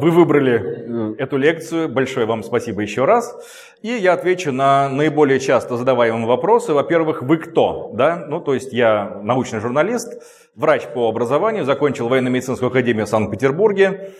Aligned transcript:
вы 0.00 0.10
выбрали 0.10 1.16
эту 1.20 1.36
лекцию, 1.36 1.88
большое 1.88 2.26
вам 2.26 2.42
спасибо 2.42 2.80
еще 2.80 3.04
раз. 3.04 3.36
И 3.82 3.88
я 3.88 4.14
отвечу 4.14 4.50
на 4.50 4.88
наиболее 4.88 5.38
часто 5.40 5.76
задаваемые 5.76 6.26
вопросы. 6.26 6.72
Во-первых, 6.72 7.22
вы 7.22 7.36
кто? 7.36 7.90
Да? 7.94 8.24
Ну, 8.26 8.40
то 8.40 8.54
есть 8.54 8.72
я 8.72 9.20
научный 9.22 9.60
журналист, 9.60 10.22
врач 10.54 10.86
по 10.94 11.08
образованию, 11.08 11.64
закончил 11.64 12.08
военно-медицинскую 12.08 12.70
академию 12.70 13.06
в 13.06 13.08
Санкт-Петербурге. 13.10 14.12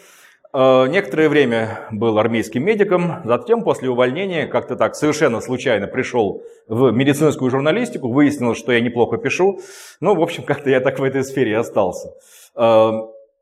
Э, 0.53 0.87
некоторое 0.89 1.29
время 1.29 1.89
был 1.91 2.19
армейским 2.19 2.65
медиком, 2.65 3.23
затем 3.25 3.63
после 3.63 3.89
увольнения 3.89 4.47
как-то 4.47 4.77
так 4.77 4.97
совершенно 4.97 5.41
случайно 5.41 5.87
пришел 5.87 6.43
в 6.69 6.91
медицинскую 6.91 7.51
журналистику, 7.51 8.13
выяснилось, 8.13 8.59
что 8.59 8.73
я 8.73 8.81
неплохо 8.81 9.17
пишу. 9.17 9.61
Ну, 10.01 10.15
в 10.15 10.21
общем, 10.21 10.43
как-то 10.43 10.69
я 10.69 10.81
так 10.81 10.99
в 10.99 11.05
этой 11.05 11.25
сфере 11.25 11.53
и 11.53 11.55
остался. 11.55 12.13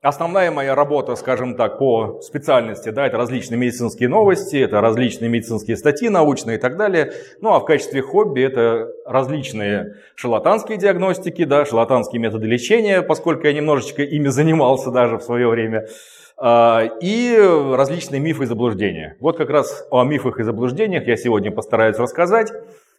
Основная 0.01 0.53
моя 0.53 0.77
работа, 0.77 1.17
скажем 1.17 1.57
так, 1.57 1.79
по 1.79 2.21
специальности, 2.23 2.91
да, 2.91 3.09
это 3.09 3.17
различные 3.17 3.59
медицинские 3.59 4.09
новости, 4.09 4.57
это 4.57 4.81
различные 4.81 5.29
медицинские 5.29 5.77
статьи 5.77 6.09
научные 6.09 6.57
и 6.57 6.61
так 6.61 6.77
далее. 6.77 7.13
Ну, 7.41 7.53
а 7.53 7.59
в 7.59 7.65
качестве 7.65 8.01
хобби 8.01 8.43
это 8.43 8.93
различные 9.05 9.97
шарлатанские 10.15 10.79
диагностики, 10.79 11.45
да, 11.45 11.65
шарлатанские 11.65 12.21
методы 12.21 12.47
лечения, 12.47 13.03
поскольку 13.03 13.49
я 13.49 13.53
немножечко 13.53 14.05
ими 14.05 14.29
занимался 14.29 14.93
даже 14.93 15.19
в 15.19 15.23
свое 15.23 15.49
время. 15.49 15.89
А, 16.37 16.85
и 17.01 17.37
различные 17.75 18.21
мифы 18.21 18.45
и 18.45 18.47
заблуждения. 18.47 19.17
Вот 19.19 19.37
как 19.37 19.51
раз 19.51 19.85
о 19.91 20.05
мифах 20.05 20.39
и 20.39 20.45
заблуждениях 20.45 21.09
я 21.09 21.17
сегодня 21.17 21.51
постараюсь 21.51 21.99
рассказать. 21.99 22.53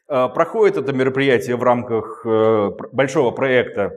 А, 0.09 0.27
проходит 0.27 0.75
это 0.75 0.91
мероприятие 0.91 1.55
в 1.55 1.63
рамках 1.63 2.25
э, 2.25 2.71
большого 2.91 3.31
проекта 3.31 3.93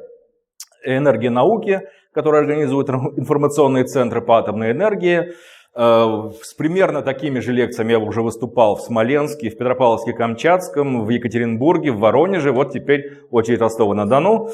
энергии 0.85 1.29
науки, 1.29 1.83
который 2.13 2.41
организует 2.41 2.89
информационные 2.89 3.85
центры 3.85 4.21
по 4.21 4.39
атомной 4.39 4.73
энергии. 4.73 5.33
А, 5.75 6.31
с 6.43 6.55
примерно 6.55 7.03
такими 7.03 7.41
же 7.41 7.53
лекциями 7.53 7.93
я 7.93 7.99
уже 7.99 8.23
выступал 8.23 8.77
в 8.77 8.83
Смоленске, 8.83 9.51
в 9.51 9.59
Петропавловске-Камчатском, 9.59 11.05
в 11.05 11.09
Екатеринбурге, 11.09 11.93
в 11.93 11.99
Воронеже. 11.99 12.53
Вот 12.53 12.73
теперь 12.73 13.19
очередь 13.31 13.61
Ростова-на-Дону. 13.61 14.51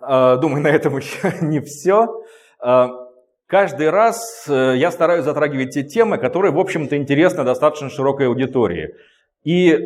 Думаю, 0.00 0.62
на 0.62 0.68
этом 0.68 0.96
еще 0.98 1.34
не 1.40 1.60
все. 1.60 2.08
Каждый 3.52 3.90
раз 3.90 4.46
э, 4.48 4.76
я 4.78 4.90
стараюсь 4.90 5.26
затрагивать 5.26 5.74
те 5.74 5.82
темы, 5.82 6.16
которые, 6.16 6.52
в 6.52 6.58
общем-то, 6.58 6.96
интересны 6.96 7.44
достаточно 7.44 7.90
широкой 7.90 8.28
аудитории. 8.28 8.94
И 9.44 9.78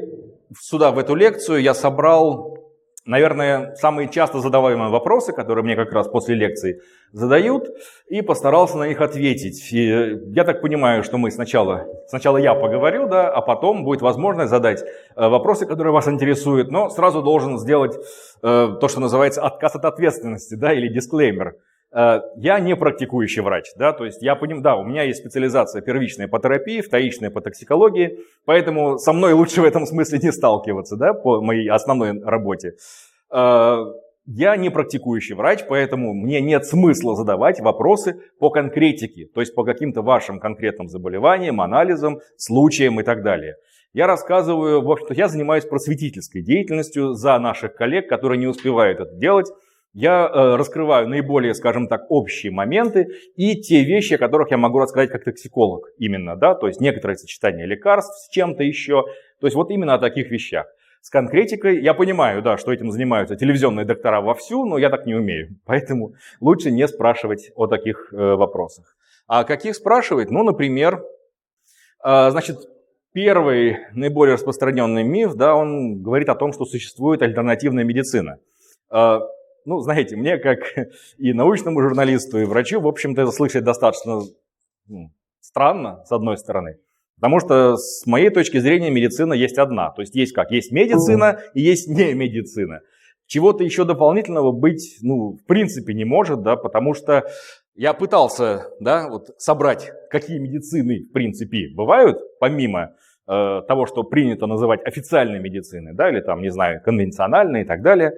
сюда, 0.56 0.92
в 0.92 1.00
эту 1.00 1.16
лекцию, 1.16 1.60
я 1.62 1.74
собрал, 1.74 2.65
наверное, 3.06 3.74
самые 3.76 4.08
часто 4.08 4.40
задаваемые 4.40 4.90
вопросы, 4.90 5.32
которые 5.32 5.64
мне 5.64 5.76
как 5.76 5.92
раз 5.92 6.08
после 6.08 6.34
лекции 6.34 6.82
задают, 7.12 7.68
и 8.08 8.20
постарался 8.20 8.76
на 8.76 8.88
них 8.88 9.00
ответить. 9.00 9.72
И 9.72 10.18
я 10.34 10.44
так 10.44 10.60
понимаю, 10.60 11.02
что 11.02 11.16
мы 11.16 11.30
сначала, 11.30 11.86
сначала 12.08 12.36
я 12.36 12.54
поговорю, 12.54 13.08
да, 13.08 13.30
а 13.30 13.40
потом 13.40 13.84
будет 13.84 14.02
возможность 14.02 14.50
задать 14.50 14.82
э, 14.82 15.28
вопросы, 15.28 15.66
которые 15.66 15.92
вас 15.92 16.08
интересуют, 16.08 16.70
но 16.70 16.90
сразу 16.90 17.22
должен 17.22 17.58
сделать 17.58 17.96
э, 18.42 18.76
то, 18.80 18.88
что 18.88 19.00
называется 19.00 19.42
отказ 19.42 19.76
от 19.76 19.84
ответственности, 19.84 20.54
да, 20.54 20.72
или 20.74 20.88
дисклеймер. 20.88 21.54
Э, 21.96 22.20
я 22.36 22.60
не 22.60 22.76
практикующий 22.76 23.40
врач, 23.40 23.72
да, 23.76 23.94
то 23.94 24.04
есть 24.04 24.20
я 24.20 24.34
понимаю, 24.34 24.62
да, 24.62 24.76
у 24.76 24.84
меня 24.84 25.04
есть 25.04 25.20
специализация 25.20 25.80
первичная 25.80 26.28
по 26.28 26.38
терапии, 26.38 26.82
вторичная 26.82 27.30
по 27.30 27.40
токсикологии, 27.40 28.18
поэтому 28.44 28.98
со 28.98 29.14
мной 29.14 29.32
лучше 29.32 29.62
в 29.62 29.64
этом 29.64 29.86
смысле 29.86 30.18
не 30.22 30.30
сталкиваться, 30.30 30.96
да, 30.96 31.14
по 31.14 31.40
моей 31.40 31.70
основной 31.70 32.20
работе. 32.22 32.74
Э, 33.32 33.78
я 34.26 34.56
не 34.56 34.70
практикующий 34.70 35.34
врач, 35.34 35.60
поэтому 35.66 36.12
мне 36.12 36.42
нет 36.42 36.66
смысла 36.66 37.14
задавать 37.14 37.60
вопросы 37.60 38.20
по 38.40 38.50
конкретике, 38.50 39.28
то 39.32 39.40
есть 39.40 39.54
по 39.54 39.64
каким-то 39.64 40.02
вашим 40.02 40.38
конкретным 40.38 40.88
заболеваниям, 40.88 41.62
анализам, 41.62 42.18
случаям 42.36 43.00
и 43.00 43.04
так 43.04 43.22
далее. 43.22 43.54
Я 43.94 44.06
рассказываю, 44.06 44.82
в 44.82 44.90
общем-то, 44.90 45.14
я 45.14 45.28
занимаюсь 45.28 45.64
просветительской 45.64 46.42
деятельностью 46.42 47.14
за 47.14 47.38
наших 47.38 47.74
коллег, 47.74 48.06
которые 48.06 48.38
не 48.38 48.46
успевают 48.46 49.00
это 49.00 49.14
делать, 49.14 49.46
я 49.96 50.30
э, 50.30 50.56
раскрываю 50.56 51.08
наиболее, 51.08 51.54
скажем 51.54 51.88
так, 51.88 52.02
общие 52.10 52.52
моменты 52.52 53.08
и 53.34 53.58
те 53.58 53.82
вещи, 53.82 54.12
о 54.14 54.18
которых 54.18 54.50
я 54.50 54.58
могу 54.58 54.78
рассказать 54.78 55.10
как 55.10 55.24
токсиколог 55.24 55.88
именно, 55.96 56.36
да, 56.36 56.54
то 56.54 56.66
есть 56.66 56.82
некоторые 56.82 57.16
сочетания 57.16 57.64
лекарств 57.64 58.26
с 58.26 58.28
чем-то 58.28 58.62
еще, 58.62 59.04
то 59.40 59.46
есть 59.46 59.56
вот 59.56 59.70
именно 59.70 59.94
о 59.94 59.98
таких 59.98 60.30
вещах. 60.30 60.66
С 61.00 61.08
конкретикой 61.08 61.80
я 61.80 61.94
понимаю, 61.94 62.42
да, 62.42 62.58
что 62.58 62.74
этим 62.74 62.90
занимаются 62.90 63.36
телевизионные 63.36 63.86
доктора 63.86 64.20
вовсю, 64.20 64.66
но 64.66 64.76
я 64.76 64.90
так 64.90 65.06
не 65.06 65.14
умею, 65.14 65.56
поэтому 65.64 66.12
лучше 66.42 66.70
не 66.70 66.86
спрашивать 66.88 67.50
о 67.54 67.66
таких 67.66 68.12
э, 68.12 68.16
вопросах. 68.16 68.98
А 69.26 69.44
каких 69.44 69.74
спрашивать? 69.74 70.30
Ну, 70.30 70.42
например, 70.42 71.02
э, 72.04 72.30
значит, 72.30 72.58
первый 73.14 73.78
наиболее 73.94 74.34
распространенный 74.34 75.04
миф, 75.04 75.36
да, 75.36 75.54
он 75.54 76.02
говорит 76.02 76.28
о 76.28 76.34
том, 76.34 76.52
что 76.52 76.66
существует 76.66 77.22
альтернативная 77.22 77.84
медицина. 77.84 78.40
Ну, 79.66 79.80
знаете, 79.80 80.16
мне 80.16 80.38
как 80.38 80.60
и 81.18 81.32
научному 81.32 81.82
журналисту, 81.82 82.38
и 82.38 82.44
врачу, 82.44 82.80
в 82.80 82.86
общем-то, 82.86 83.22
это 83.22 83.32
слышать 83.32 83.64
достаточно 83.64 84.22
ну, 84.88 85.10
странно, 85.40 86.04
с 86.06 86.12
одной 86.12 86.38
стороны. 86.38 86.78
Потому 87.16 87.40
что 87.40 87.76
с 87.76 88.06
моей 88.06 88.30
точки 88.30 88.58
зрения 88.58 88.90
медицина 88.90 89.32
есть 89.32 89.58
одна. 89.58 89.90
То 89.90 90.02
есть 90.02 90.14
есть 90.14 90.32
как? 90.32 90.50
Есть 90.50 90.70
медицина 90.70 91.40
и 91.54 91.62
есть 91.62 91.88
не 91.88 92.14
медицина. 92.14 92.80
Чего-то 93.26 93.64
еще 93.64 93.84
дополнительного 93.84 94.52
быть, 94.52 94.98
ну, 95.02 95.32
в 95.32 95.44
принципе 95.46 95.94
не 95.94 96.04
может, 96.04 96.42
да, 96.42 96.56
потому 96.56 96.94
что 96.94 97.24
я 97.74 97.92
пытался, 97.92 98.68
да, 98.80 99.08
вот 99.08 99.30
собрать, 99.38 99.90
какие 100.10 100.38
медицины, 100.38 101.06
в 101.08 101.12
принципе, 101.12 101.68
бывают, 101.74 102.18
помимо 102.38 102.94
э, 103.26 103.62
того, 103.66 103.86
что 103.86 104.04
принято 104.04 104.46
называть 104.46 104.86
официальной 104.86 105.40
медициной, 105.40 105.92
да, 105.92 106.08
или 106.08 106.20
там, 106.20 106.40
не 106.40 106.50
знаю, 106.50 106.80
конвенциональной 106.84 107.62
и 107.62 107.64
так 107.64 107.82
далее. 107.82 108.12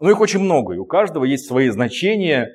Ну, 0.00 0.10
их 0.10 0.20
очень 0.20 0.40
много, 0.40 0.74
и 0.74 0.78
у 0.78 0.84
каждого 0.84 1.24
есть 1.24 1.46
свои 1.46 1.68
значения, 1.70 2.50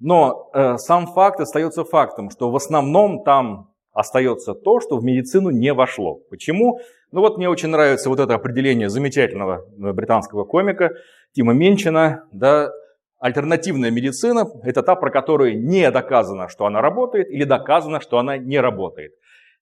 но 0.00 0.50
э, 0.54 0.78
сам 0.78 1.06
факт 1.06 1.40
остается 1.40 1.84
фактом, 1.84 2.30
что 2.30 2.50
в 2.50 2.56
основном 2.56 3.22
там 3.24 3.72
остается 3.92 4.54
то, 4.54 4.80
что 4.80 4.96
в 4.96 5.04
медицину 5.04 5.50
не 5.50 5.72
вошло. 5.72 6.20
Почему? 6.30 6.80
Ну 7.10 7.20
вот 7.20 7.36
мне 7.36 7.48
очень 7.48 7.68
нравится 7.68 8.08
вот 8.08 8.20
это 8.20 8.34
определение 8.34 8.88
замечательного 8.88 9.64
э, 9.64 9.92
британского 9.92 10.44
комика 10.44 10.92
Тима 11.32 11.52
Менчина, 11.52 12.24
да, 12.32 12.70
альтернативная 13.18 13.90
медицина– 13.90 14.46
это 14.64 14.82
та, 14.82 14.96
про 14.96 15.10
которую 15.10 15.62
не 15.62 15.90
доказано, 15.90 16.48
что 16.48 16.66
она 16.66 16.80
работает, 16.80 17.30
или 17.30 17.44
доказано, 17.44 18.00
что 18.00 18.18
она 18.18 18.36
не 18.36 18.58
работает. 18.58 19.12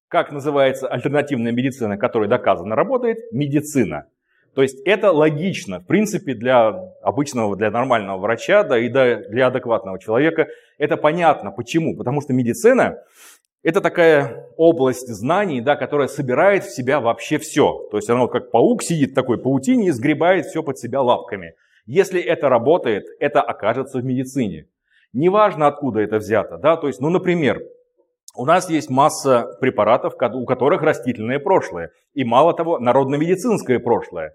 Как 0.08 0.32
называется 0.32 0.88
альтернативная 0.88 1.52
медицина, 1.52 1.98
которая 1.98 2.28
доказано 2.28 2.74
работает? 2.74 3.18
Медицина. 3.32 4.06
То 4.54 4.62
есть 4.62 4.80
это 4.84 5.12
логично, 5.12 5.80
в 5.80 5.86
принципе, 5.86 6.34
для 6.34 6.68
обычного, 7.02 7.56
для 7.56 7.70
нормального 7.70 8.18
врача, 8.18 8.64
да 8.64 8.78
и 8.78 8.88
для 8.88 9.46
адекватного 9.46 9.98
человека. 9.98 10.48
Это 10.78 10.96
понятно. 10.96 11.52
Почему? 11.52 11.96
Потому 11.96 12.20
что 12.20 12.32
медицина– 12.32 12.98
это 13.62 13.80
такая 13.80 14.46
область 14.56 15.08
знаний, 15.08 15.60
да, 15.60 15.76
которая 15.76 16.08
собирает 16.08 16.64
в 16.64 16.74
себя 16.74 17.00
вообще 17.00 17.38
все. 17.38 17.86
То 17.90 17.98
есть 17.98 18.10
она 18.10 18.22
вот 18.22 18.32
как 18.32 18.50
паук 18.50 18.82
сидит 18.82 19.12
в 19.12 19.14
такой 19.14 19.38
паутине 19.38 19.88
и 19.88 19.90
сгребает 19.90 20.46
все 20.46 20.62
под 20.62 20.78
себя 20.78 21.00
лапками. 21.02 21.54
Если 21.86 22.20
это 22.20 22.48
работает, 22.48 23.04
это 23.20 23.42
окажется 23.42 23.98
в 23.98 24.04
медицине. 24.04 24.66
Неважно, 25.12 25.66
откуда 25.66 26.00
это 26.00 26.18
взято. 26.18 26.56
Да? 26.56 26.76
То 26.76 26.86
есть, 26.86 27.00
ну, 27.00 27.10
например, 27.10 27.62
у 28.36 28.46
нас 28.46 28.70
есть 28.70 28.90
масса 28.90 29.56
препаратов, 29.60 30.14
у 30.14 30.44
которых 30.44 30.82
растительное 30.82 31.38
прошлое. 31.38 31.90
И 32.14 32.24
мало 32.24 32.54
того, 32.54 32.78
народно-медицинское 32.78 33.78
прошлое. 33.78 34.32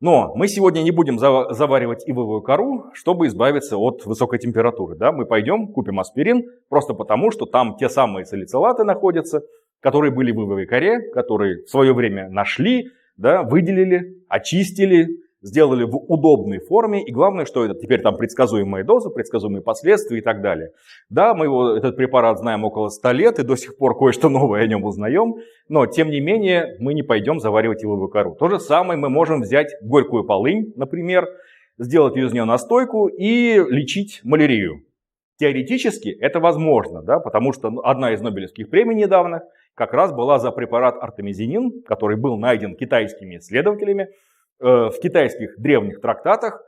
Но 0.00 0.32
мы 0.34 0.48
сегодня 0.48 0.82
не 0.82 0.90
будем 0.90 1.18
заваривать 1.18 2.02
ивовую 2.08 2.42
кору, 2.42 2.86
чтобы 2.92 3.28
избавиться 3.28 3.76
от 3.76 4.04
высокой 4.04 4.40
температуры. 4.40 4.96
Да? 4.96 5.12
Мы 5.12 5.26
пойдем, 5.26 5.68
купим 5.68 6.00
аспирин, 6.00 6.42
просто 6.68 6.92
потому, 6.92 7.30
что 7.30 7.46
там 7.46 7.76
те 7.76 7.88
самые 7.88 8.26
салицилаты 8.26 8.82
находятся, 8.82 9.42
которые 9.80 10.12
были 10.12 10.32
в 10.32 10.40
ивовой 10.40 10.66
коре, 10.66 11.00
которые 11.12 11.62
в 11.64 11.70
свое 11.70 11.94
время 11.94 12.28
нашли, 12.28 12.90
да, 13.16 13.42
выделили, 13.44 14.24
очистили, 14.28 15.06
сделали 15.42 15.84
в 15.84 15.96
удобной 15.96 16.60
форме, 16.60 17.02
и 17.02 17.12
главное, 17.12 17.44
что 17.44 17.64
это 17.64 17.74
теперь 17.74 18.00
там 18.00 18.16
предсказуемая 18.16 18.84
доза, 18.84 19.10
предсказуемые 19.10 19.62
последствия 19.62 20.18
и 20.18 20.20
так 20.20 20.40
далее. 20.40 20.70
Да, 21.10 21.34
мы 21.34 21.46
его, 21.46 21.76
этот 21.76 21.96
препарат 21.96 22.38
знаем 22.38 22.64
около 22.64 22.88
100 22.88 23.12
лет, 23.12 23.38
и 23.38 23.42
до 23.42 23.56
сих 23.56 23.76
пор 23.76 23.98
кое-что 23.98 24.28
новое 24.28 24.62
о 24.62 24.66
нем 24.66 24.84
узнаем, 24.84 25.34
но 25.68 25.86
тем 25.86 26.10
не 26.10 26.20
менее 26.20 26.76
мы 26.78 26.94
не 26.94 27.02
пойдем 27.02 27.40
заваривать 27.40 27.82
его 27.82 27.96
в 27.96 28.08
кору. 28.08 28.36
То 28.38 28.48
же 28.48 28.60
самое 28.60 28.98
мы 28.98 29.10
можем 29.10 29.42
взять 29.42 29.74
горькую 29.82 30.24
полынь, 30.24 30.72
например, 30.76 31.26
сделать 31.78 32.16
из 32.16 32.32
нее 32.32 32.44
настойку 32.44 33.08
и 33.08 33.62
лечить 33.68 34.20
малярию. 34.22 34.84
Теоретически 35.38 36.08
это 36.08 36.38
возможно, 36.38 37.02
да, 37.02 37.18
потому 37.18 37.52
что 37.52 37.80
одна 37.82 38.12
из 38.12 38.20
Нобелевских 38.20 38.70
премий 38.70 38.94
недавно 38.94 39.42
как 39.74 39.92
раз 39.92 40.12
была 40.12 40.38
за 40.38 40.52
препарат 40.52 41.02
артемизинин, 41.02 41.82
который 41.82 42.16
был 42.16 42.36
найден 42.36 42.76
китайскими 42.76 43.38
исследователями, 43.38 44.08
в 44.62 44.94
китайских 45.02 45.58
древних 45.58 46.00
трактатах. 46.00 46.62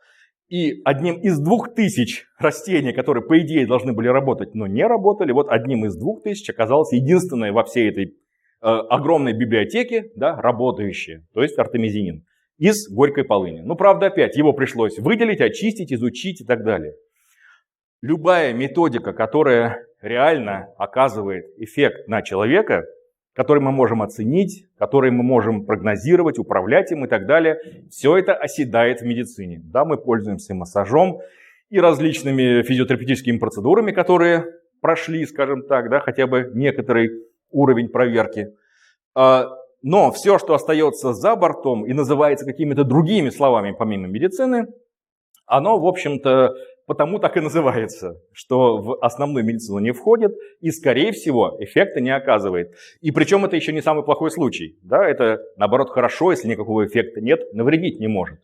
И 0.48 0.82
одним 0.84 1.20
из 1.20 1.38
двух 1.38 1.74
тысяч 1.74 2.26
растений, 2.38 2.92
которые, 2.92 3.24
по 3.24 3.40
идее, 3.40 3.66
должны 3.66 3.92
были 3.92 4.08
работать, 4.08 4.54
но 4.54 4.66
не 4.66 4.86
работали, 4.86 5.32
вот 5.32 5.48
одним 5.48 5.86
из 5.86 5.96
двух 5.96 6.22
тысяч 6.22 6.48
оказалось 6.50 6.92
единственное 6.92 7.50
во 7.52 7.64
всей 7.64 7.88
этой 7.88 8.04
э, 8.04 8.12
огромной 8.60 9.32
библиотеке, 9.32 10.10
да, 10.16 10.36
работающее, 10.40 11.24
то 11.32 11.42
есть 11.42 11.58
артемизинин, 11.58 12.24
из 12.58 12.88
горькой 12.88 13.24
полыни. 13.24 13.60
Ну, 13.60 13.74
правда, 13.74 14.06
опять, 14.06 14.36
его 14.36 14.52
пришлось 14.52 14.98
выделить, 14.98 15.40
очистить, 15.40 15.92
изучить 15.92 16.42
и 16.42 16.44
так 16.44 16.62
далее. 16.62 16.92
Любая 18.02 18.52
методика, 18.52 19.14
которая 19.14 19.86
реально 20.02 20.68
оказывает 20.76 21.46
эффект 21.56 22.06
на 22.06 22.20
человека, 22.20 22.84
который 23.34 23.60
мы 23.60 23.72
можем 23.72 24.00
оценить, 24.00 24.66
который 24.78 25.10
мы 25.10 25.22
можем 25.22 25.66
прогнозировать, 25.66 26.38
управлять 26.38 26.92
им 26.92 27.04
и 27.04 27.08
так 27.08 27.26
далее, 27.26 27.58
все 27.90 28.16
это 28.16 28.34
оседает 28.34 29.00
в 29.00 29.04
медицине. 29.04 29.60
Да, 29.64 29.84
мы 29.84 29.96
пользуемся 29.96 30.54
массажом 30.54 31.20
и 31.68 31.80
различными 31.80 32.62
физиотерапевтическими 32.62 33.38
процедурами, 33.38 33.90
которые 33.90 34.46
прошли, 34.80 35.26
скажем 35.26 35.62
так, 35.62 35.90
да, 35.90 36.00
хотя 36.00 36.26
бы 36.26 36.50
некоторый 36.54 37.10
уровень 37.50 37.88
проверки. 37.88 38.48
А, 39.14 39.48
но 39.82 40.12
все, 40.12 40.38
что 40.38 40.54
остается 40.54 41.12
за 41.12 41.34
бортом 41.36 41.84
и 41.84 41.92
называется 41.92 42.46
какими-то 42.46 42.84
другими 42.84 43.30
словами 43.30 43.74
помимо 43.76 44.06
медицины, 44.06 44.66
оно, 45.46 45.78
в 45.78 45.86
общем-то, 45.86 46.54
потому 46.86 47.18
так 47.18 47.36
и 47.36 47.40
называется, 47.40 48.20
что 48.32 48.78
в 48.78 49.02
основную 49.02 49.44
медицину 49.44 49.78
не 49.78 49.92
входит 49.92 50.32
и, 50.60 50.70
скорее 50.70 51.12
всего, 51.12 51.56
эффекта 51.60 52.00
не 52.00 52.14
оказывает. 52.14 52.74
И 53.00 53.10
причем 53.10 53.44
это 53.44 53.56
еще 53.56 53.72
не 53.72 53.82
самый 53.82 54.04
плохой 54.04 54.30
случай. 54.30 54.78
Да? 54.82 55.08
Это, 55.08 55.40
наоборот, 55.56 55.90
хорошо, 55.90 56.30
если 56.30 56.48
никакого 56.48 56.86
эффекта 56.86 57.20
нет, 57.20 57.52
навредить 57.52 58.00
не 58.00 58.08
может. 58.08 58.38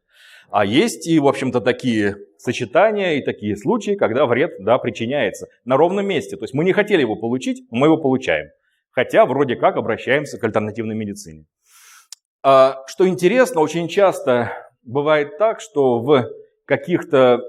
А 0.50 0.64
есть 0.64 1.06
и, 1.06 1.18
в 1.20 1.28
общем-то, 1.28 1.60
такие 1.60 2.16
сочетания 2.36 3.14
и 3.14 3.22
такие 3.22 3.56
случаи, 3.56 3.94
когда 3.94 4.26
вред 4.26 4.56
да, 4.58 4.78
причиняется 4.78 5.46
на 5.64 5.76
ровном 5.76 6.06
месте. 6.06 6.36
То 6.36 6.44
есть 6.44 6.54
мы 6.54 6.64
не 6.64 6.72
хотели 6.72 7.02
его 7.02 7.14
получить, 7.14 7.62
мы 7.70 7.86
его 7.86 7.98
получаем. 7.98 8.48
Хотя 8.90 9.26
вроде 9.26 9.54
как 9.54 9.76
обращаемся 9.76 10.38
к 10.38 10.44
альтернативной 10.44 10.96
медицине. 10.96 11.44
А, 12.42 12.82
что 12.86 13.06
интересно, 13.06 13.60
очень 13.60 13.86
часто 13.86 14.52
бывает 14.82 15.38
так, 15.38 15.60
что 15.60 16.00
в 16.00 16.28
каких-то 16.64 17.40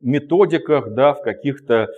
методиках, 0.00 0.94
да, 0.94 1.14
в 1.14 1.22
каких-то 1.22 1.88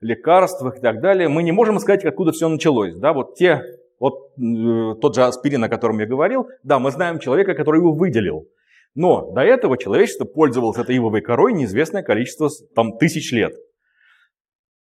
лекарствах 0.00 0.78
и 0.78 0.80
так 0.80 1.00
далее, 1.00 1.28
мы 1.28 1.42
не 1.42 1.52
можем 1.52 1.78
сказать, 1.78 2.04
откуда 2.04 2.32
все 2.32 2.48
началось. 2.48 2.94
Да, 2.94 3.12
вот 3.12 3.34
те, 3.36 3.62
вот 4.00 4.32
э, 4.36 4.94
тот 5.00 5.14
же 5.14 5.22
аспирин, 5.22 5.62
о 5.64 5.68
котором 5.68 6.00
я 6.00 6.06
говорил, 6.06 6.48
да, 6.64 6.78
мы 6.78 6.90
знаем 6.90 7.18
человека, 7.18 7.54
который 7.54 7.78
его 7.78 7.92
выделил. 7.92 8.48
Но 8.94 9.30
до 9.30 9.42
этого 9.42 9.78
человечество 9.78 10.24
пользовалось 10.24 10.78
этой 10.78 10.96
ивовой 10.96 11.22
корой 11.22 11.52
неизвестное 11.52 12.02
количество 12.02 12.50
там, 12.74 12.98
тысяч 12.98 13.32
лет. 13.32 13.54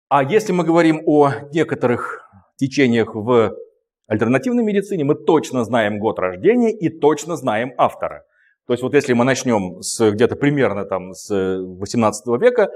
А 0.09 0.23
если 0.23 0.51
мы 0.51 0.65
говорим 0.65 1.01
о 1.05 1.31
некоторых 1.53 2.27
течениях 2.57 3.15
в 3.15 3.55
альтернативной 4.07 4.63
медицине, 4.63 5.05
мы 5.05 5.15
точно 5.15 5.63
знаем 5.63 5.99
год 5.99 6.19
рождения 6.19 6.71
и 6.71 6.89
точно 6.89 7.37
знаем 7.37 7.73
автора. 7.77 8.25
То 8.71 8.73
есть 8.73 8.83
вот 8.83 8.93
если 8.93 9.11
мы 9.11 9.25
начнем 9.25 9.81
с 9.81 10.11
где-то 10.11 10.37
примерно 10.37 10.85
там 10.85 11.13
с 11.13 11.29
18 11.29 12.25
века, 12.41 12.69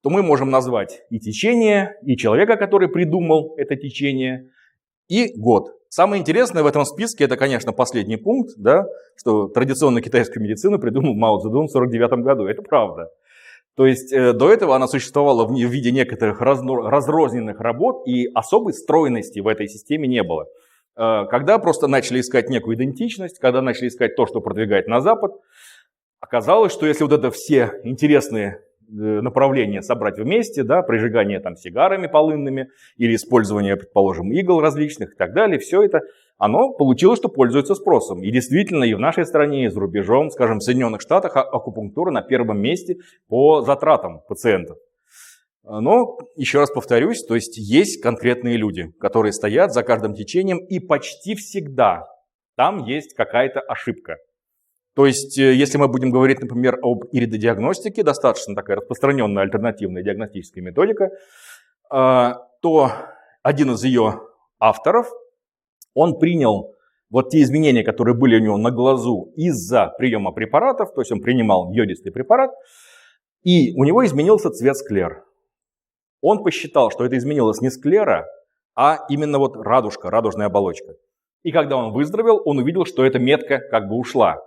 то 0.00 0.08
мы 0.08 0.22
можем 0.22 0.50
назвать 0.50 1.00
и 1.10 1.18
течение, 1.18 1.96
и 2.06 2.16
человека, 2.16 2.54
который 2.54 2.88
придумал 2.88 3.52
это 3.56 3.74
течение, 3.74 4.50
и 5.08 5.32
год. 5.36 5.72
Самое 5.88 6.20
интересное 6.20 6.62
в 6.62 6.66
этом 6.68 6.84
списке, 6.84 7.24
это, 7.24 7.36
конечно, 7.36 7.72
последний 7.72 8.18
пункт, 8.18 8.52
да, 8.56 8.84
что 9.16 9.48
традиционную 9.48 10.04
китайскую 10.04 10.44
медицину 10.44 10.78
придумал 10.78 11.14
Мао 11.14 11.40
Цзэдун 11.40 11.66
в 11.66 11.72
49 11.72 12.22
году. 12.22 12.46
Это 12.46 12.62
правда. 12.62 13.08
То 13.76 13.84
есть 13.84 14.12
э, 14.12 14.32
до 14.34 14.48
этого 14.48 14.76
она 14.76 14.86
существовала 14.86 15.44
в, 15.44 15.50
в 15.50 15.72
виде 15.72 15.90
некоторых 15.90 16.40
разно, 16.40 16.88
разрозненных 16.88 17.58
работ, 17.58 18.06
и 18.06 18.28
особой 18.32 18.74
стройности 18.74 19.40
в 19.40 19.48
этой 19.48 19.66
системе 19.66 20.06
не 20.06 20.22
было. 20.22 20.46
Э, 20.96 21.24
когда 21.30 21.58
просто 21.58 21.86
начали 21.86 22.20
искать 22.20 22.48
некую 22.48 22.76
идентичность, 22.76 23.38
когда 23.38 23.62
начали 23.62 23.88
искать 23.88 24.16
то, 24.16 24.26
что 24.26 24.40
продвигает 24.40 24.88
на 24.88 25.00
Запад, 25.00 25.32
оказалось, 26.20 26.72
что 26.72 26.86
если 26.86 27.04
вот 27.04 27.12
это 27.12 27.30
все 27.30 27.80
интересные 27.84 28.60
э, 28.88 28.92
направления 28.92 29.82
собрать 29.82 30.18
вместе, 30.18 30.62
да, 30.62 30.82
прижигание 30.82 31.40
там 31.40 31.56
сигарами 31.56 32.06
полынными 32.06 32.68
или 32.96 33.14
использование, 33.14 33.76
предположим, 33.76 34.32
игл 34.32 34.60
различных 34.60 35.14
и 35.14 35.16
так 35.16 35.32
далее, 35.34 35.58
все 35.58 35.82
это, 35.82 36.02
оно 36.38 36.72
получилось, 36.72 37.18
что 37.18 37.28
пользуется 37.28 37.74
спросом. 37.74 38.22
И 38.22 38.30
действительно, 38.30 38.84
и 38.84 38.94
в 38.94 38.98
нашей 38.98 39.24
стране, 39.24 39.64
и 39.64 39.68
за 39.68 39.80
рубежом, 39.80 40.30
скажем, 40.30 40.58
в 40.58 40.62
Соединенных 40.62 41.00
Штатах 41.00 41.36
а, 41.36 41.42
акупунктура 41.42 42.10
на 42.10 42.22
первом 42.22 42.60
месте 42.60 42.96
по 43.28 43.62
затратам 43.62 44.20
пациентов. 44.28 44.76
Но, 45.64 46.18
еще 46.36 46.58
раз 46.58 46.70
повторюсь, 46.70 47.24
то 47.24 47.34
есть 47.34 47.56
есть 47.56 48.02
конкретные 48.02 48.56
люди, 48.56 48.92
которые 48.98 49.32
стоят 49.32 49.72
за 49.72 49.82
каждым 49.82 50.14
течением, 50.14 50.58
и 50.58 50.80
почти 50.80 51.34
всегда 51.36 52.06
там 52.56 52.84
есть 52.84 53.14
какая-то 53.14 53.60
ошибка. 53.60 54.16
То 54.94 55.06
есть, 55.06 55.38
э, 55.38 55.54
если 55.54 55.78
мы 55.78 55.88
будем 55.88 56.10
говорить, 56.10 56.40
например, 56.40 56.78
об 56.82 57.04
иридодиагностике, 57.12 58.02
достаточно 58.02 58.54
такая 58.54 58.76
распространенная 58.76 59.44
альтернативная 59.44 60.02
диагностическая 60.02 60.62
методика, 60.62 61.10
а, 61.90 62.46
то 62.60 62.90
один 63.42 63.72
из 63.72 63.82
ее 63.84 64.20
авторов, 64.58 65.10
он 65.94 66.18
принял 66.18 66.74
вот 67.10 67.30
те 67.30 67.42
изменения, 67.42 67.84
которые 67.84 68.16
были 68.16 68.36
у 68.36 68.40
него 68.40 68.56
на 68.56 68.70
глазу 68.70 69.32
из-за 69.36 69.92
приема 69.98 70.32
препаратов, 70.32 70.92
то 70.94 71.00
есть 71.00 71.12
он 71.12 71.20
принимал 71.20 71.72
йодистый 71.72 72.12
препарат, 72.12 72.50
и 73.42 73.74
у 73.76 73.84
него 73.84 74.04
изменился 74.04 74.50
цвет 74.50 74.76
склер. 74.76 75.24
Он 76.22 76.42
посчитал, 76.42 76.90
что 76.90 77.04
это 77.04 77.18
изменилось 77.18 77.60
не 77.60 77.68
склера, 77.68 78.26
а 78.74 79.04
именно 79.10 79.38
вот 79.38 79.56
радужка, 79.56 80.08
радужная 80.08 80.46
оболочка. 80.46 80.94
И 81.42 81.50
когда 81.50 81.76
он 81.76 81.92
выздоровел, 81.92 82.40
он 82.44 82.58
увидел, 82.58 82.86
что 82.86 83.04
эта 83.04 83.18
метка 83.18 83.58
как 83.58 83.88
бы 83.88 83.96
ушла. 83.96 84.40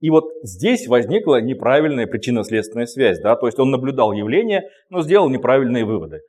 И 0.00 0.10
вот 0.10 0.26
здесь 0.42 0.86
возникла 0.86 1.40
неправильная 1.40 2.06
причинно-следственная 2.06 2.86
связь. 2.86 3.18
Да? 3.20 3.34
То 3.34 3.46
есть 3.46 3.58
он 3.58 3.70
наблюдал 3.70 4.12
явление, 4.12 4.68
но 4.90 5.02
сделал 5.02 5.30
неправильные 5.30 5.86
выводы. 5.86 6.20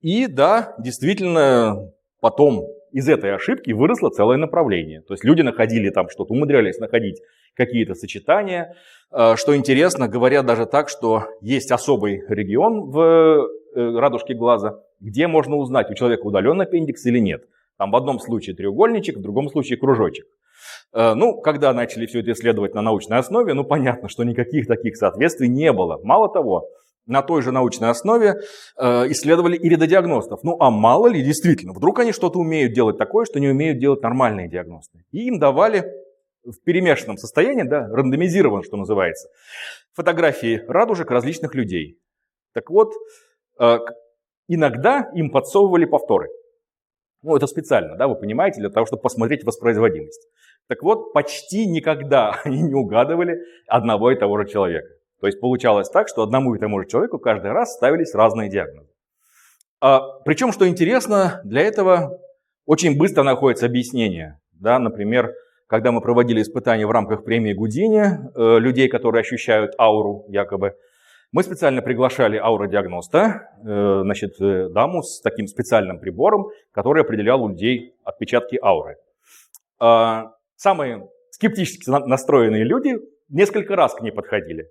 И 0.00 0.28
да, 0.28 0.76
действительно, 0.78 1.90
потом 2.20 2.64
из 2.92 3.08
этой 3.08 3.34
ошибки 3.34 3.72
выросло 3.72 4.10
целое 4.10 4.36
направление. 4.36 5.02
То 5.02 5.14
есть 5.14 5.24
люди 5.24 5.42
находили 5.42 5.90
там 5.90 6.08
что-то, 6.08 6.34
умудрялись 6.34 6.78
находить 6.78 7.20
какие-то 7.54 7.94
сочетания. 7.94 8.74
А, 9.10 9.36
что 9.36 9.56
интересно, 9.56 10.08
говорят 10.08 10.46
даже 10.46 10.66
так, 10.66 10.88
что 10.88 11.24
есть 11.40 11.70
особый 11.72 12.22
регион 12.28 12.90
в 12.90 13.48
Э, 13.74 13.98
радужки 13.98 14.32
глаза, 14.32 14.80
где 14.98 15.26
можно 15.26 15.56
узнать, 15.56 15.90
у 15.90 15.94
человека 15.94 16.26
удален 16.26 16.60
аппендикс 16.60 17.04
или 17.06 17.18
нет. 17.18 17.44
Там 17.76 17.90
в 17.90 17.96
одном 17.96 18.18
случае 18.18 18.56
треугольничек, 18.56 19.18
в 19.18 19.20
другом 19.20 19.48
случае 19.50 19.78
кружочек. 19.78 20.26
Э, 20.92 21.14
ну, 21.14 21.40
когда 21.40 21.72
начали 21.72 22.06
все 22.06 22.20
это 22.20 22.32
исследовать 22.32 22.74
на 22.74 22.82
научной 22.82 23.18
основе, 23.18 23.54
ну, 23.54 23.64
понятно, 23.64 24.08
что 24.08 24.24
никаких 24.24 24.66
таких 24.66 24.96
соответствий 24.96 25.48
не 25.48 25.72
было. 25.72 26.00
Мало 26.02 26.28
того, 26.32 26.68
на 27.08 27.22
той 27.22 27.42
же 27.42 27.50
научной 27.50 27.90
основе 27.90 28.36
э, 28.76 29.10
исследовали 29.10 29.56
иридодиагностов. 29.56 30.40
Ну, 30.44 30.56
а 30.60 30.70
мало 30.70 31.08
ли, 31.08 31.22
действительно, 31.22 31.72
вдруг 31.72 31.98
они 31.98 32.12
что-то 32.12 32.38
умеют 32.38 32.72
делать 32.72 32.98
такое, 32.98 33.24
что 33.24 33.40
не 33.40 33.48
умеют 33.48 33.80
делать 33.80 34.02
нормальные 34.02 34.48
диагносты. 34.48 35.04
И 35.10 35.26
им 35.26 35.38
давали 35.38 35.84
в 36.44 36.62
перемешанном 36.64 37.16
состоянии, 37.16 37.64
да, 37.64 37.88
рандомизирован, 37.88 38.62
что 38.62 38.76
называется, 38.76 39.28
фотографии 39.94 40.62
радужек 40.68 41.10
различных 41.10 41.54
людей. 41.54 41.98
Так 42.54 42.70
вот, 42.70 42.92
Э, 43.58 43.78
иногда 44.46 45.10
им 45.14 45.30
подсовывали 45.30 45.84
повторы. 45.84 46.28
Ну, 47.22 47.36
это 47.36 47.46
специально, 47.46 47.96
да, 47.96 48.06
вы 48.06 48.14
понимаете, 48.14 48.60
для 48.60 48.70
того, 48.70 48.86
чтобы 48.86 49.02
посмотреть 49.02 49.44
воспроизводимость. 49.44 50.28
Так 50.68 50.82
вот, 50.82 51.12
почти 51.12 51.66
никогда 51.66 52.40
они 52.44 52.62
не 52.62 52.74
угадывали 52.74 53.40
одного 53.66 54.12
и 54.12 54.16
того 54.16 54.40
же 54.40 54.48
человека. 54.48 54.88
То 55.20 55.26
есть 55.26 55.40
получалось 55.40 55.88
так, 55.88 56.08
что 56.08 56.22
одному 56.22 56.54
и 56.54 56.58
тому 56.58 56.80
же 56.80 56.86
человеку 56.86 57.18
каждый 57.18 57.52
раз 57.52 57.74
ставились 57.74 58.14
разные 58.14 58.48
диагнозы. 58.48 58.88
А, 59.80 60.00
причем, 60.24 60.52
что 60.52 60.68
интересно, 60.68 61.40
для 61.44 61.62
этого 61.62 62.18
очень 62.66 62.98
быстро 62.98 63.22
находится 63.22 63.66
объяснение. 63.66 64.40
Да, 64.52 64.78
например, 64.78 65.32
когда 65.66 65.92
мы 65.92 66.00
проводили 66.00 66.42
испытания 66.42 66.86
в 66.86 66.90
рамках 66.90 67.24
премии 67.24 67.52
Гудини, 67.52 68.02
э, 68.02 68.58
людей, 68.58 68.88
которые 68.88 69.20
ощущают 69.20 69.74
ауру 69.78 70.24
якобы, 70.28 70.74
мы 71.30 71.42
специально 71.42 71.82
приглашали 71.82 72.38
ауродиагноста, 72.38 73.50
э, 73.62 74.00
значит, 74.02 74.40
э, 74.40 74.68
даму 74.70 75.02
с 75.02 75.20
таким 75.20 75.46
специальным 75.46 76.00
прибором, 76.00 76.48
который 76.72 77.02
определял 77.02 77.42
у 77.42 77.48
людей 77.48 77.94
отпечатки 78.02 78.58
ауры. 78.62 78.96
А, 79.78 80.32
самые 80.56 81.08
скептически 81.30 81.88
настроенные 81.88 82.64
люди 82.64 82.96
несколько 83.28 83.76
раз 83.76 83.94
к 83.94 84.00
ней 84.00 84.10
подходили. 84.10 84.70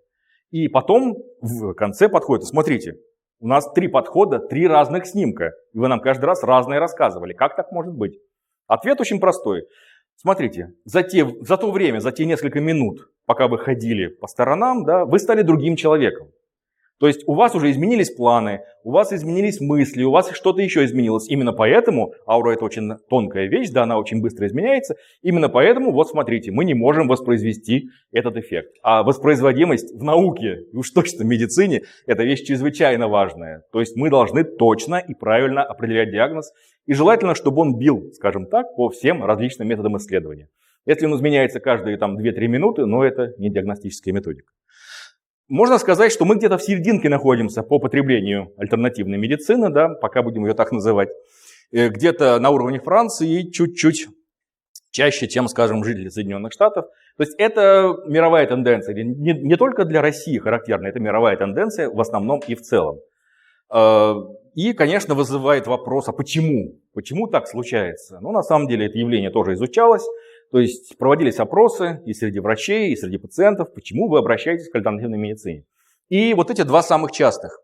И 0.51 0.67
потом 0.67 1.17
в 1.41 1.73
конце 1.73 2.09
подходят, 2.09 2.45
смотрите, 2.45 2.95
у 3.39 3.47
нас 3.47 3.71
три 3.73 3.87
подхода, 3.87 4.39
три 4.39 4.67
разных 4.67 5.05
снимка. 5.05 5.51
И 5.73 5.77
вы 5.77 5.87
нам 5.87 5.99
каждый 5.99 6.25
раз 6.25 6.43
разные 6.43 6.79
рассказывали. 6.79 7.33
Как 7.33 7.55
так 7.55 7.71
может 7.71 7.93
быть? 7.93 8.17
Ответ 8.67 8.99
очень 8.99 9.19
простой. 9.19 9.63
Смотрите, 10.15 10.73
за, 10.83 11.03
те, 11.03 11.27
за 11.41 11.57
то 11.57 11.71
время, 11.71 11.99
за 11.99 12.11
те 12.11 12.25
несколько 12.25 12.59
минут, 12.59 13.11
пока 13.25 13.47
вы 13.47 13.59
ходили 13.59 14.07
по 14.07 14.27
сторонам, 14.27 14.83
да, 14.83 15.05
вы 15.05 15.19
стали 15.19 15.43
другим 15.43 15.75
человеком. 15.75 16.31
То 16.99 17.07
есть 17.07 17.23
у 17.27 17.35
вас 17.35 17.53
уже 17.53 17.69
изменились 17.69 18.09
планы, 18.09 18.61
у 18.83 18.91
вас 18.91 19.13
изменились 19.13 19.59
мысли, 19.59 20.03
у 20.03 20.11
вас 20.11 20.31
что-то 20.31 20.61
еще 20.61 20.83
изменилось. 20.83 21.29
Именно 21.29 21.53
поэтому, 21.53 22.13
аура 22.27 22.53
это 22.53 22.65
очень 22.65 22.93
тонкая 23.09 23.47
вещь, 23.47 23.69
да, 23.69 23.83
она 23.83 23.99
очень 23.99 24.21
быстро 24.21 24.47
изменяется. 24.47 24.95
Именно 25.21 25.49
поэтому, 25.49 25.91
вот 25.91 26.09
смотрите, 26.09 26.51
мы 26.51 26.65
не 26.65 26.73
можем 26.73 27.07
воспроизвести 27.07 27.89
этот 28.11 28.37
эффект. 28.37 28.75
А 28.81 29.03
воспроизводимость 29.03 29.93
в 29.93 30.03
науке, 30.03 30.61
уж 30.73 30.89
точно 30.89 31.23
в 31.23 31.27
медицине, 31.27 31.83
это 32.07 32.23
вещь 32.23 32.43
чрезвычайно 32.43 33.07
важная. 33.07 33.63
То 33.71 33.79
есть 33.79 33.95
мы 33.95 34.09
должны 34.09 34.43
точно 34.43 34.95
и 34.95 35.13
правильно 35.13 35.63
определять 35.63 36.11
диагноз. 36.11 36.51
И 36.87 36.93
желательно, 36.93 37.35
чтобы 37.35 37.61
он 37.61 37.77
бил, 37.77 38.11
скажем 38.13 38.47
так, 38.47 38.75
по 38.75 38.89
всем 38.89 39.23
различным 39.23 39.67
методам 39.67 39.97
исследования. 39.97 40.47
Если 40.87 41.05
он 41.05 41.15
изменяется 41.15 41.59
каждые 41.59 41.97
там, 41.97 42.17
2-3 42.17 42.47
минуты, 42.47 42.85
но 42.85 43.03
это 43.03 43.33
не 43.37 43.51
диагностическая 43.51 44.13
методика. 44.13 44.51
Можно 45.49 45.77
сказать, 45.77 46.11
что 46.11 46.25
мы 46.25 46.35
где-то 46.35 46.57
в 46.57 46.63
серединке 46.63 47.07
находимся 47.07 47.63
по 47.63 47.79
потреблению 47.79 48.51
альтернативной 48.57 49.17
медицины, 49.17 49.69
да, 49.69 49.87
пока 49.89 50.21
будем 50.21 50.45
ее 50.45 50.53
так 50.53 50.71
называть. 50.71 51.09
Э, 51.71 51.87
где-то 51.89 52.39
на 52.39 52.49
уровне 52.49 52.79
Франции 52.79 53.41
и 53.41 53.51
чуть-чуть 53.51 54.07
чаще, 54.91 55.27
чем, 55.27 55.47
скажем, 55.47 55.83
жители 55.83 56.09
Соединенных 56.09 56.51
Штатов. 56.51 56.87
То 57.17 57.23
есть 57.23 57.33
это 57.37 57.95
мировая 58.07 58.45
тенденция, 58.45 58.93
не, 58.93 59.33
не 59.33 59.55
только 59.55 59.85
для 59.85 60.01
России 60.01 60.37
характерна, 60.37 60.87
это 60.87 60.99
мировая 60.99 61.37
тенденция 61.37 61.89
в 61.89 61.99
основном 61.99 62.41
и 62.47 62.55
в 62.55 62.61
целом. 62.61 62.99
Э, 63.73 64.15
и, 64.53 64.73
конечно, 64.73 65.13
вызывает 65.15 65.67
вопрос, 65.67 66.09
а 66.09 66.13
почему? 66.13 66.79
Почему 66.93 67.27
так 67.27 67.47
случается? 67.47 68.19
Ну, 68.21 68.31
на 68.31 68.43
самом 68.43 68.67
деле, 68.67 68.87
это 68.87 68.97
явление 68.97 69.29
тоже 69.29 69.53
изучалось. 69.53 70.05
То 70.51 70.59
есть 70.59 70.97
проводились 70.97 71.39
опросы 71.39 72.01
и 72.05 72.13
среди 72.13 72.39
врачей, 72.39 72.91
и 72.91 72.95
среди 72.95 73.17
пациентов, 73.17 73.73
почему 73.73 74.07
вы 74.07 74.19
обращаетесь 74.19 74.69
к 74.69 74.75
альтернативной 74.75 75.17
медицине. 75.17 75.65
И 76.09 76.33
вот 76.33 76.49
эти 76.49 76.61
два 76.61 76.81
самых 76.81 77.11
частых. 77.11 77.59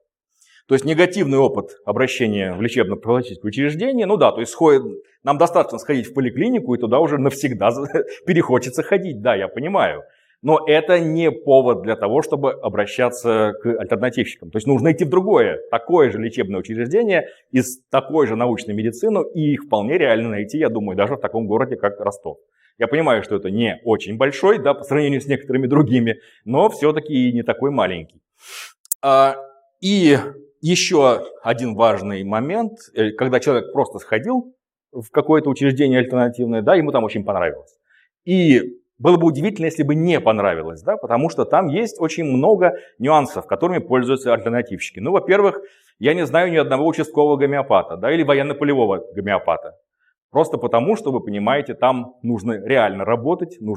То 0.68 0.76
есть 0.76 0.86
негативный 0.86 1.38
опыт 1.38 1.78
обращения 1.86 2.54
в 2.54 2.62
лечебно-профилактическое 2.62 3.50
учреждение, 3.50 4.06
ну 4.06 4.16
да, 4.16 4.32
то 4.32 4.40
есть 4.40 4.54
сходит, 4.54 4.84
нам 5.24 5.38
достаточно 5.38 5.78
сходить 5.78 6.08
в 6.08 6.14
поликлинику, 6.14 6.74
и 6.74 6.80
туда 6.80 7.00
уже 7.00 7.18
навсегда 7.18 7.72
перехочется 8.26 8.82
ходить, 8.82 9.22
да, 9.22 9.36
я 9.36 9.48
понимаю. 9.48 10.04
Но 10.42 10.60
это 10.68 11.00
не 11.00 11.32
повод 11.32 11.84
для 11.84 11.96
того, 11.96 12.22
чтобы 12.22 12.52
обращаться 12.52 13.54
к 13.62 13.66
альтернативщикам. 13.66 14.52
То 14.52 14.58
есть 14.58 14.68
нужно 14.68 14.92
идти 14.92 15.06
в 15.06 15.10
другое, 15.10 15.60
такое 15.72 16.12
же 16.12 16.20
лечебное 16.20 16.60
учреждение 16.60 17.30
из 17.52 17.82
такой 17.90 18.28
же 18.28 18.36
научной 18.36 18.74
медицины, 18.74 19.24
и 19.34 19.54
их 19.54 19.64
вполне 19.64 19.98
реально 19.98 20.30
найти, 20.30 20.58
я 20.58 20.68
думаю, 20.68 20.98
даже 20.98 21.16
в 21.16 21.22
таком 21.22 21.48
городе, 21.48 21.78
как 21.78 22.00
Ростов. 22.00 22.40
Я 22.78 22.88
понимаю, 22.88 23.24
что 23.24 23.36
это 23.36 23.52
не 23.52 23.80
очень 23.84 24.18
большой, 24.18 24.60
да, 24.60 24.74
по 24.74 24.84
сравнению 24.84 25.22
с 25.22 25.28
некоторыми 25.28 25.68
другими, 25.68 26.20
но 26.44 26.70
все-таки 26.70 27.32
не 27.32 27.44
такой 27.44 27.72
маленький. 27.72 28.22
А, 29.02 29.36
и 29.80 30.18
еще 30.62 31.28
один 31.44 31.76
важный 31.76 32.24
момент, 32.24 32.80
э, 32.96 33.12
когда 33.12 33.40
человек 33.40 33.74
просто 33.74 34.00
сходил 34.00 34.56
в 34.92 35.10
какое-то 35.12 35.50
учреждение 35.50 36.00
альтернативное, 36.00 36.62
да, 36.62 36.76
ему 36.76 36.92
там 36.92 37.04
очень 37.04 37.24
понравилось. 37.24 37.78
И 38.26 38.80
было 38.98 39.18
бы 39.18 39.28
удивительно, 39.28 39.66
если 39.66 39.84
бы 39.84 39.96
не 39.96 40.20
понравилось, 40.22 40.82
да, 40.82 40.96
потому 40.96 41.30
что 41.30 41.46
там 41.46 41.68
есть 41.68 42.00
очень 42.00 42.24
много 42.24 42.78
нюансов, 43.00 43.46
которыми 43.46 43.80
пользуются 43.80 44.34
альтернативщики. 44.34 45.00
Ну, 45.00 45.12
во-первых, 45.12 45.60
я 46.00 46.14
не 46.14 46.26
знаю 46.26 46.52
ни 46.52 46.58
одного 46.58 46.88
участкового 46.88 47.36
гомеопата, 47.36 47.98
да, 47.98 48.12
или 48.14 48.24
военно-полевого 48.24 49.04
гомеопата. 49.14 49.78
Просто 50.34 50.58
потому, 50.58 50.96
что, 50.96 51.12
вы 51.12 51.20
понимаете, 51.22 51.76
там 51.76 52.16
нужно 52.24 52.54
реально 52.54 53.06
работать, 53.06 53.58
нужно 53.62 53.72